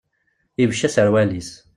[0.61, 1.51] Ibecc aserwal-is.